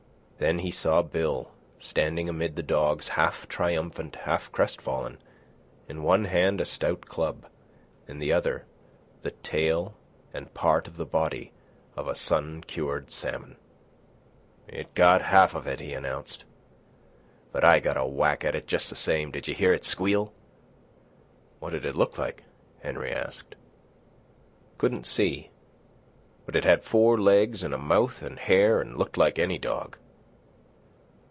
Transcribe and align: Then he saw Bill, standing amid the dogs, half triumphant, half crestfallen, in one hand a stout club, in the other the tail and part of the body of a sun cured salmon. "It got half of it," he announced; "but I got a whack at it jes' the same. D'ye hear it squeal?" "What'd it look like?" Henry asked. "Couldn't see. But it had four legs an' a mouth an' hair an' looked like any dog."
Then 0.43 0.57
he 0.57 0.71
saw 0.71 1.03
Bill, 1.03 1.51
standing 1.77 2.27
amid 2.27 2.55
the 2.55 2.63
dogs, 2.63 3.09
half 3.09 3.47
triumphant, 3.47 4.15
half 4.15 4.51
crestfallen, 4.51 5.19
in 5.87 6.01
one 6.01 6.25
hand 6.25 6.59
a 6.59 6.65
stout 6.65 7.01
club, 7.01 7.45
in 8.07 8.17
the 8.17 8.33
other 8.33 8.65
the 9.21 9.29
tail 9.29 9.93
and 10.33 10.51
part 10.55 10.87
of 10.87 10.97
the 10.97 11.05
body 11.05 11.51
of 11.95 12.07
a 12.07 12.15
sun 12.15 12.63
cured 12.65 13.11
salmon. 13.11 13.55
"It 14.67 14.95
got 14.95 15.21
half 15.21 15.53
of 15.53 15.67
it," 15.67 15.79
he 15.79 15.93
announced; 15.93 16.43
"but 17.51 17.63
I 17.63 17.77
got 17.77 17.95
a 17.95 18.03
whack 18.03 18.43
at 18.43 18.55
it 18.55 18.71
jes' 18.71 18.89
the 18.89 18.95
same. 18.95 19.29
D'ye 19.29 19.53
hear 19.53 19.73
it 19.75 19.85
squeal?" 19.85 20.33
"What'd 21.59 21.85
it 21.85 21.95
look 21.95 22.17
like?" 22.17 22.41
Henry 22.81 23.11
asked. 23.11 23.53
"Couldn't 24.79 25.05
see. 25.05 25.51
But 26.47 26.55
it 26.55 26.63
had 26.65 26.81
four 26.83 27.19
legs 27.19 27.63
an' 27.63 27.73
a 27.73 27.77
mouth 27.77 28.23
an' 28.23 28.37
hair 28.37 28.81
an' 28.83 28.95
looked 28.97 29.17
like 29.17 29.37
any 29.37 29.59
dog." 29.59 29.97